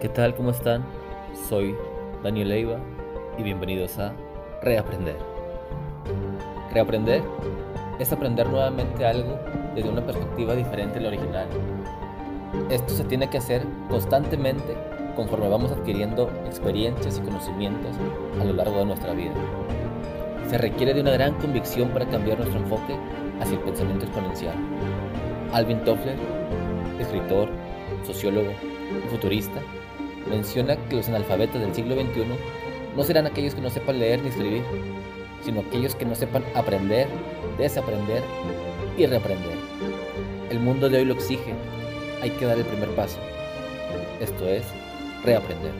¿Qué 0.00 0.08
tal? 0.08 0.36
¿Cómo 0.36 0.50
están? 0.50 0.84
Soy 1.48 1.74
Daniel 2.22 2.50
Leiva 2.50 2.78
y 3.36 3.42
bienvenidos 3.42 3.98
a 3.98 4.14
Reaprender. 4.62 5.16
Reaprender 6.72 7.20
es 7.98 8.12
aprender 8.12 8.48
nuevamente 8.48 9.04
algo 9.04 9.40
desde 9.74 9.88
una 9.90 10.06
perspectiva 10.06 10.54
diferente 10.54 11.00
a 11.00 11.02
la 11.02 11.08
original. 11.08 11.48
Esto 12.70 12.94
se 12.94 13.02
tiene 13.06 13.28
que 13.28 13.38
hacer 13.38 13.66
constantemente 13.90 14.76
conforme 15.16 15.48
vamos 15.48 15.72
adquiriendo 15.72 16.30
experiencias 16.46 17.18
y 17.18 17.22
conocimientos 17.22 17.96
a 18.40 18.44
lo 18.44 18.52
largo 18.52 18.78
de 18.78 18.84
nuestra 18.84 19.14
vida. 19.14 19.34
Se 20.48 20.58
requiere 20.58 20.94
de 20.94 21.00
una 21.00 21.10
gran 21.10 21.34
convicción 21.40 21.88
para 21.88 22.06
cambiar 22.06 22.38
nuestro 22.38 22.60
enfoque 22.60 22.96
hacia 23.40 23.56
el 23.56 23.64
pensamiento 23.64 24.04
exponencial. 24.04 24.54
Alvin 25.52 25.82
Toffler, 25.82 26.16
escritor, 27.00 27.48
sociólogo 28.06 28.52
futurista, 29.10 29.60
menciona 30.28 30.76
que 30.88 30.96
los 30.96 31.08
analfabetos 31.08 31.60
del 31.60 31.74
siglo 31.74 31.94
XXI 31.94 32.24
no 32.96 33.04
serán 33.04 33.26
aquellos 33.26 33.54
que 33.54 33.60
no 33.60 33.70
sepan 33.70 33.98
leer 33.98 34.22
ni 34.22 34.28
escribir, 34.28 34.62
sino 35.44 35.60
aquellos 35.60 35.94
que 35.94 36.04
no 36.04 36.14
sepan 36.14 36.44
aprender, 36.54 37.06
desaprender 37.58 38.22
y 38.96 39.06
reaprender. 39.06 39.56
El 40.50 40.60
mundo 40.60 40.88
de 40.88 40.98
hoy 40.98 41.04
lo 41.04 41.14
exige, 41.14 41.54
hay 42.22 42.30
que 42.30 42.46
dar 42.46 42.58
el 42.58 42.64
primer 42.64 42.88
paso, 42.90 43.18
esto 44.20 44.48
es, 44.48 44.64
reaprender. 45.24 45.72